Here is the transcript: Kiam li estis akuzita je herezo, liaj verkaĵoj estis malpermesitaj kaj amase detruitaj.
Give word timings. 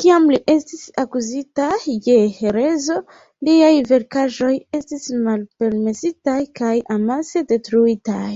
Kiam 0.00 0.26
li 0.32 0.36
estis 0.52 0.82
akuzita 1.02 1.66
je 2.08 2.14
herezo, 2.36 2.98
liaj 3.50 3.72
verkaĵoj 3.94 4.52
estis 4.82 5.10
malpermesitaj 5.26 6.38
kaj 6.64 6.74
amase 7.00 7.46
detruitaj. 7.52 8.32